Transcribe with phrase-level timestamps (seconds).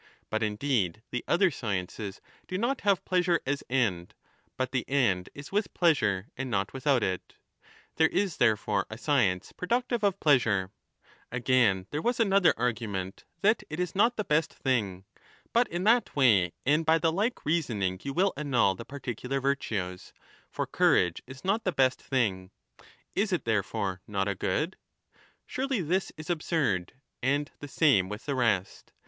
[0.31, 4.15] But indeed le other sciences do not have pleasure as end,
[4.57, 7.35] but the end with pleasure and not without it;
[7.97, 10.71] there is, therefore, science productive of pleasure.
[11.31, 15.05] 3° Again, there was another argument," that it is not the ;st thing.
[15.53, 20.13] But in that way and by the like reasoning )u will annul the particular virtues.
[20.49, 22.49] For courage is not le best thing.
[23.13, 24.77] Is it, therefore, not a good?
[25.45, 26.93] Surely this absurd!
[27.21, 28.93] And the same with the rest.